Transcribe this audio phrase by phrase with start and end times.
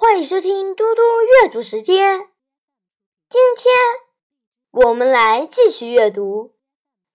[0.00, 2.30] 欢迎收听嘟嘟阅读时间。
[3.28, 3.74] 今天
[4.70, 6.54] 我们来继续阅读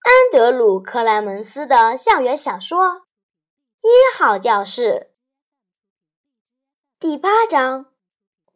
[0.02, 2.86] 安德鲁·克莱门斯的校园小说
[3.80, 5.14] 《一号教室》
[7.00, 7.86] 第八章《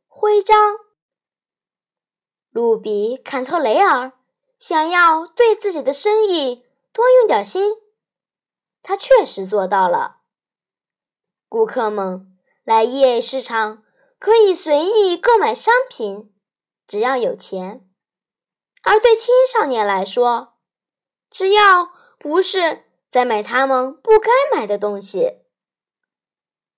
[0.07, 0.73] 徽章》。
[2.49, 4.11] 鲁比·坎特雷尔
[4.59, 7.77] 想要对自己的生意多用点心，
[8.83, 10.17] 他确实做到了。
[11.47, 13.85] 顾客们来夜市场。
[14.19, 16.33] 可以随意购买商品，
[16.87, 17.87] 只要有钱。
[18.83, 20.53] 而对青少年来说，
[21.29, 25.41] 只要不是在买他们不该买的东西。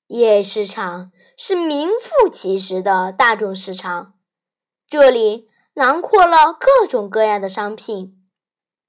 [0.07, 4.15] 夜市场是名副其实的大众市场，
[4.87, 8.19] 这里囊括了各种各样的商品，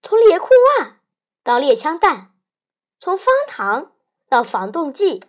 [0.02, 1.00] 从猎裤袜
[1.44, 2.34] 到猎枪弹，
[2.98, 3.92] 从方糖
[4.30, 5.22] 到防冻剂，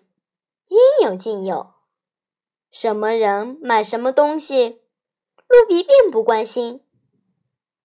[0.67, 1.73] 应有尽有。
[2.71, 4.81] 什么人买什么东西，
[5.47, 6.83] 露比并不关心。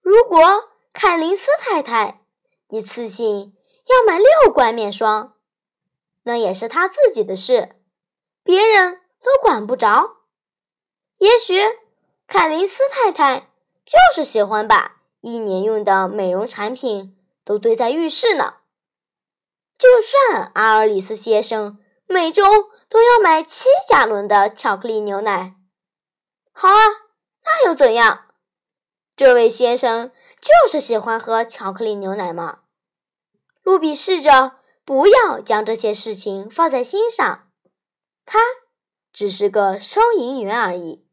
[0.01, 2.23] 如果凯林斯太太
[2.69, 3.53] 一次性
[3.87, 5.35] 要买六罐面霜，
[6.23, 7.77] 那也是她自己的事，
[8.45, 10.19] 别人都管不着。
[11.19, 11.61] 也许
[12.29, 13.51] 凯林斯太太
[13.85, 18.59] 就是喜欢把一年用的美容产品都堆在浴室呢。
[19.77, 22.43] 就算阿尔里斯先生每周。
[22.89, 25.57] 都要买七加仑的巧克力牛奶。
[26.53, 26.77] 好啊，
[27.45, 28.27] 那又怎样？
[29.17, 32.61] 这位先生就是喜欢喝巧克力牛奶嘛。
[33.63, 37.51] 露比试着不要将这些事情放在心上，
[38.25, 38.39] 他
[39.13, 41.05] 只是个收银员而已。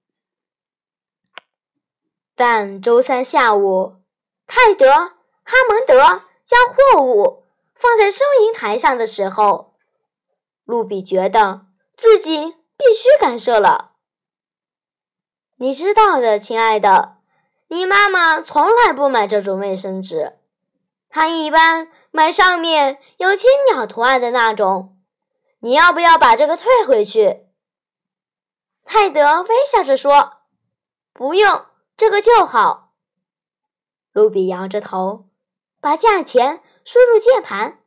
[2.35, 3.95] 但周三下午，
[4.45, 9.72] 泰德·哈蒙德将货物放在收银台上的时候。
[10.65, 13.91] 露比觉得自己必须干涉了。
[15.57, 17.17] 你知道的，亲爱的，
[17.67, 20.39] 你妈妈从来不买这种卫生纸，
[21.09, 24.97] 她一般买上面有青鸟图案的那种。
[25.59, 27.47] 你要不要把这个退回去？
[28.83, 30.39] 泰德微笑着说
[31.13, 31.65] ：“不用，
[31.95, 32.93] 这个就好。”
[34.11, 35.29] 露比摇着头，
[35.79, 37.79] 把价钱输入键盘，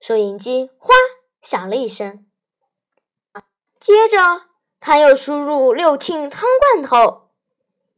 [0.00, 0.94] 收银机哗。
[1.42, 2.24] 响了一声，
[3.80, 4.46] 接着
[4.78, 7.32] 他又输入六听汤罐头，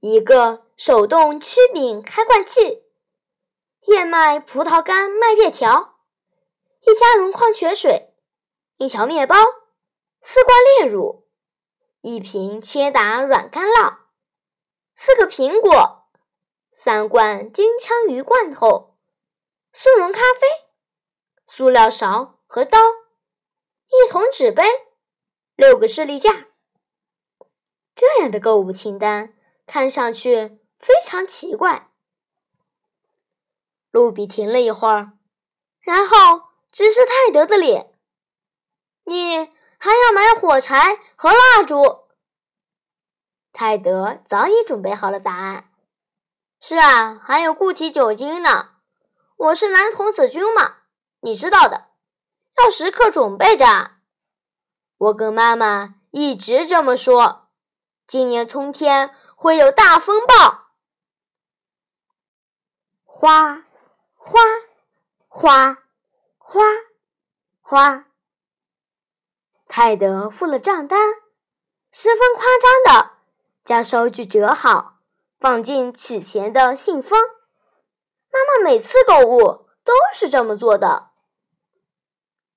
[0.00, 2.84] 一个手动曲柄开罐器，
[3.82, 6.00] 燕麦葡萄干麦片条，
[6.80, 8.14] 一加仑矿泉水，
[8.78, 9.36] 一条面包，
[10.22, 11.28] 四罐炼乳，
[12.00, 13.98] 一瓶切达软干酪，
[14.94, 16.08] 四个苹果，
[16.72, 18.96] 三罐金枪鱼罐头，
[19.70, 20.46] 速溶咖啡，
[21.46, 22.78] 塑料勺和刀。
[23.94, 24.64] 一桶纸杯，
[25.54, 26.46] 六个士力架。
[27.94, 29.34] 这样的购物清单
[29.66, 31.92] 看上去非常奇怪。
[33.92, 35.12] 露比停了一会儿，
[35.80, 37.92] 然后直视泰德的脸
[39.06, 39.36] ：“你
[39.78, 42.06] 还要买火柴和蜡烛？”
[43.54, 45.70] 泰德早已准备好了答案
[46.60, 48.70] ：“是啊，还有固体酒精呢。
[49.36, 50.78] 我是男童子军嘛，
[51.20, 51.90] 你知道的。”
[52.58, 53.92] 要时刻准备着。
[54.96, 57.48] 我跟妈妈一直这么说。
[58.06, 60.68] 今年春天会有大风暴。
[63.04, 63.64] 哗，
[64.14, 64.40] 哗，
[65.26, 65.78] 哗，
[66.38, 66.62] 哗，
[67.60, 68.04] 哗。
[69.66, 71.14] 泰德付了账单，
[71.90, 73.12] 十分夸张的
[73.64, 74.98] 将收据折好，
[75.40, 77.18] 放进取钱的信封。
[78.30, 81.10] 妈妈每次购物都是这么做的。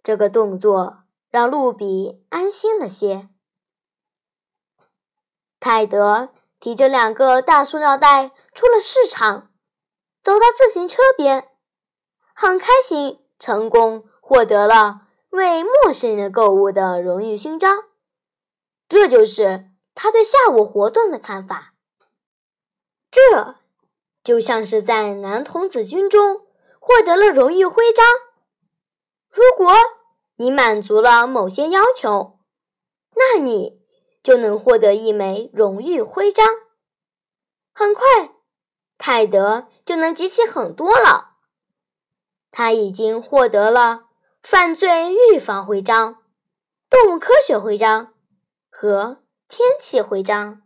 [0.07, 3.27] 这个动作让露比安心了些。
[5.59, 6.29] 泰德
[6.61, 9.51] 提着两个大塑料袋出了市场，
[10.23, 11.49] 走到自行车边，
[12.33, 15.01] 很开心，成功获得了
[15.31, 17.83] 为陌生人购物的荣誉勋章。
[18.87, 21.73] 这就是他对下午活动的看法。
[23.11, 23.57] 这
[24.23, 26.47] 就像是在男童子军中
[26.79, 28.05] 获得了荣誉徽章。
[29.37, 29.71] 如果
[30.37, 32.39] 你满足了某些要求，
[33.13, 33.79] 那你
[34.23, 36.47] 就能获得一枚荣誉徽章。
[37.71, 38.03] 很快，
[38.97, 41.35] 泰德就能集齐很多了。
[42.49, 44.05] 他已经获得了
[44.41, 46.23] 犯罪预防徽章、
[46.89, 48.15] 动物科学徽章
[48.71, 50.63] 和天气徽章。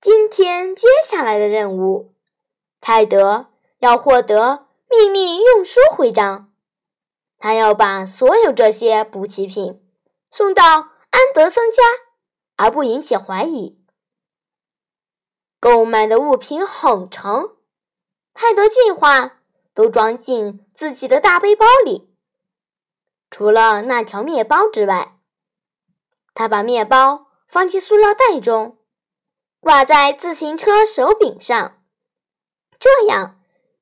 [0.00, 2.14] 今天接下来的任务，
[2.80, 3.48] 泰德
[3.80, 6.52] 要获得秘密运输徽章。
[7.38, 9.80] 他要把所有这些补给品
[10.30, 10.64] 送到
[11.10, 11.82] 安德森家
[12.56, 13.78] 而不引起怀疑。
[15.60, 17.50] 购买的物品很沉，
[18.32, 19.40] 泰德计划
[19.74, 22.12] 都装进自己的大背包里，
[23.30, 25.18] 除了那条面包之外，
[26.34, 28.78] 他把面包放进塑料袋中，
[29.60, 31.82] 挂在自行车手柄上，
[32.78, 33.37] 这样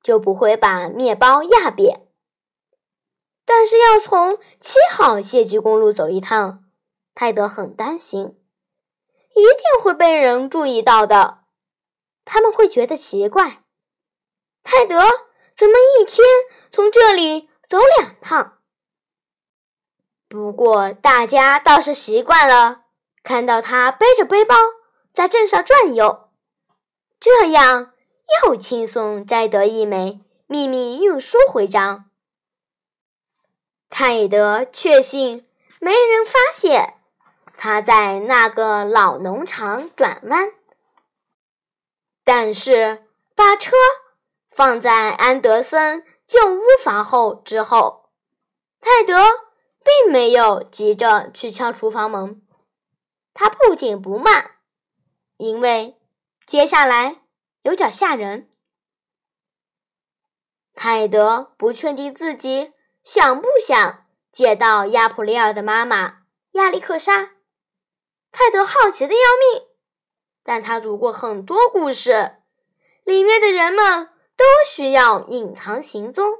[0.07, 2.07] 就不会把面包压扁。
[3.43, 6.63] 但是要从七号县级公路走一趟，
[7.13, 8.39] 泰德很担心，
[9.35, 11.39] 一定会被人注意到的。
[12.23, 13.65] 他们会觉得奇怪，
[14.63, 14.95] 泰德
[15.53, 16.25] 怎么一天
[16.71, 18.59] 从这里走两趟？
[20.29, 22.83] 不过大家倒是习惯了
[23.23, 24.55] 看到他背着背包
[25.13, 26.29] 在镇上转悠，
[27.19, 27.91] 这样
[28.43, 32.09] 又轻松摘得一枚秘密运输徽章。
[33.89, 35.47] 泰德确信
[35.79, 36.95] 没人发现
[37.55, 40.51] 他在那个老农场转弯。
[42.23, 43.71] 但是，把车
[44.51, 48.09] 放在安德森旧屋房后之后，
[48.81, 49.15] 泰德
[49.85, 52.41] 并没有急着去敲厨房门。
[53.33, 54.55] 他不紧不慢，
[55.37, 55.95] 因为
[56.45, 57.21] 接下来
[57.67, 58.49] 有点吓人。
[60.73, 62.71] 泰德不确定自己
[63.03, 66.19] 想不想见到亚普利尔的妈妈
[66.51, 67.31] 亚历克莎。
[68.31, 69.67] 泰德好奇的要命。
[70.43, 72.37] 但他读过很多故事，
[73.03, 76.37] 里面的人们都需要隐藏行踪。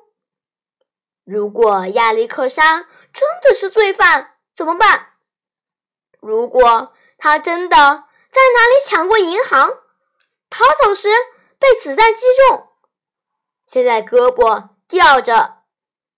[1.26, 5.08] 如果亚历克莎真的是罪犯，怎么办？
[6.22, 9.78] 如果他真的在哪里抢过银行，
[10.50, 11.10] 逃走时
[11.60, 12.70] 被子弹击中，
[13.66, 15.64] 现在胳膊吊着，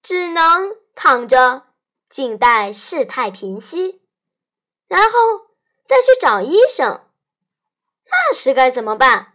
[0.02, 1.68] 只能躺着，
[2.10, 4.02] 静待事态平息，
[4.88, 5.10] 然后
[5.86, 7.06] 再去找医生。
[8.12, 9.34] 那时该怎么办？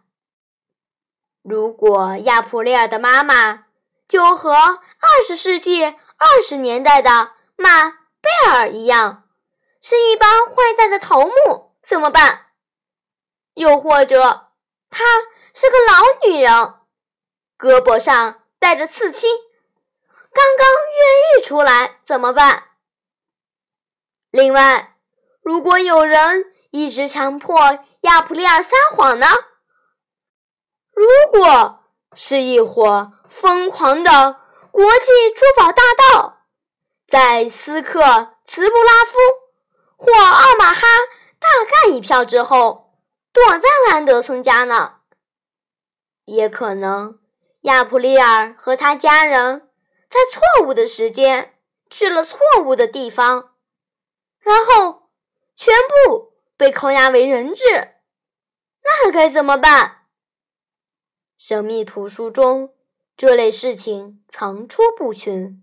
[1.42, 3.66] 如果亚普利尔的妈妈
[4.08, 9.28] 就和二十世纪二十年代的马贝尔一样，
[9.80, 12.46] 是一帮坏蛋的头目，怎么办？
[13.54, 14.43] 又或者
[14.96, 15.04] 她
[15.52, 16.52] 是个老女人，
[17.58, 19.28] 胳膊上带着刺青，
[20.32, 22.62] 刚刚越狱出来，怎么办？
[24.30, 24.96] 另外，
[25.42, 29.26] 如果有人一直强迫，亚普利尔撒谎呢？
[30.92, 31.80] 如果
[32.14, 34.40] 是一伙疯狂的
[34.70, 35.82] 国际珠宝大
[36.12, 36.38] 盗，
[37.08, 39.18] 在斯克茨布拉夫
[39.96, 40.86] 或奥马哈
[41.40, 42.83] 大干一票之后，
[43.34, 45.00] 躲在安德森家呢？
[46.24, 47.18] 也可能
[47.62, 49.68] 亚普利尔和他家人
[50.08, 51.58] 在错误的时间
[51.90, 53.56] 去了错误的地方，
[54.38, 55.10] 然后
[55.56, 55.74] 全
[56.06, 57.96] 部被扣押为人质。
[58.84, 60.06] 那该怎么办？
[61.36, 62.72] 神秘图书中
[63.16, 65.60] 这类事情层出不穷。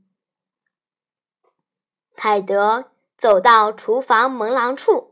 [2.14, 5.11] 泰德走到厨房门廊处，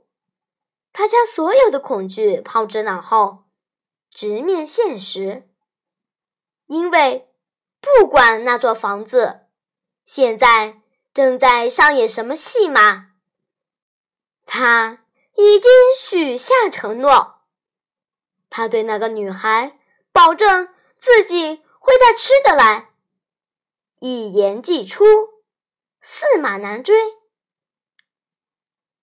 [1.00, 3.46] 他将所有的恐惧抛之脑后，
[4.12, 5.50] 直面现实。
[6.66, 7.34] 因为
[7.80, 9.48] 不管那座房子
[10.04, 10.82] 现在
[11.14, 13.12] 正在上演什么戏码，
[14.46, 15.06] 他
[15.38, 17.44] 已经许下承诺。
[18.50, 19.80] 他对那个女孩
[20.12, 22.90] 保证自己会带吃的来，
[24.02, 25.06] 一言既出，
[26.02, 26.94] 驷马难追。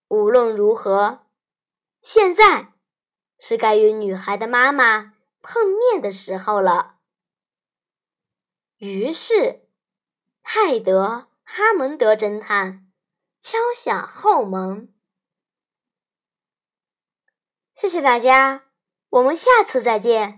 [0.08, 1.25] 无论如何，
[2.08, 2.72] 现在
[3.36, 7.00] 是该与女孩的妈妈碰面的时候了。
[8.76, 9.68] 于是，
[10.40, 11.02] 泰德·
[11.42, 12.86] 哈蒙德侦探
[13.40, 14.94] 敲响后门。
[17.74, 18.66] 谢谢大家。
[19.08, 20.34] 我们下次再见。